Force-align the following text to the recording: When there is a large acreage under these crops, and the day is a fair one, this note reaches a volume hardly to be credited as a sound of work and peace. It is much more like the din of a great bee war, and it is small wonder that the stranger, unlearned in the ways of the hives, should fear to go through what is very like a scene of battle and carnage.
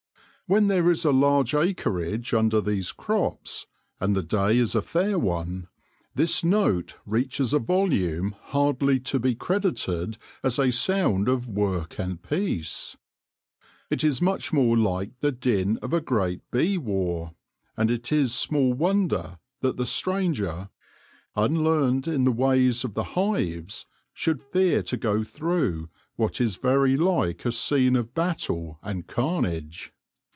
When 0.47 0.67
there 0.67 0.91
is 0.91 1.05
a 1.05 1.13
large 1.13 1.55
acreage 1.55 2.33
under 2.33 2.59
these 2.59 2.91
crops, 2.91 3.67
and 4.01 4.13
the 4.13 4.21
day 4.21 4.57
is 4.57 4.75
a 4.75 4.81
fair 4.81 5.17
one, 5.17 5.69
this 6.13 6.43
note 6.43 6.97
reaches 7.05 7.53
a 7.53 7.59
volume 7.59 8.35
hardly 8.47 8.99
to 8.99 9.17
be 9.17 9.33
credited 9.33 10.17
as 10.43 10.59
a 10.59 10.69
sound 10.69 11.29
of 11.29 11.47
work 11.47 11.97
and 11.97 12.21
peace. 12.21 12.97
It 13.89 14.03
is 14.03 14.21
much 14.21 14.51
more 14.51 14.75
like 14.77 15.17
the 15.21 15.31
din 15.31 15.77
of 15.77 15.93
a 15.93 16.01
great 16.01 16.41
bee 16.51 16.77
war, 16.77 17.33
and 17.77 17.89
it 17.89 18.11
is 18.11 18.35
small 18.35 18.73
wonder 18.73 19.39
that 19.61 19.77
the 19.77 19.85
stranger, 19.85 20.69
unlearned 21.33 22.09
in 22.09 22.25
the 22.25 22.31
ways 22.33 22.83
of 22.83 22.93
the 22.93 23.05
hives, 23.15 23.85
should 24.13 24.41
fear 24.41 24.83
to 24.83 24.97
go 24.97 25.23
through 25.23 25.87
what 26.17 26.41
is 26.41 26.57
very 26.57 26.97
like 26.97 27.45
a 27.45 27.53
scene 27.53 27.95
of 27.95 28.13
battle 28.13 28.79
and 28.83 29.07
carnage. 29.07 29.93